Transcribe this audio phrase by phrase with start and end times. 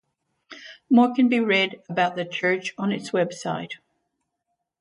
[0.89, 3.73] More can be read about the church on its website.